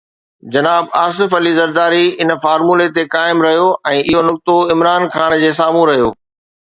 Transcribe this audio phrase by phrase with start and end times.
[0.53, 5.53] جناب آصف علي زرداري ان فارمولي تي قائم رهيو ۽ اهو نقطو عمران خان جي
[5.61, 6.11] سامهون رهيو.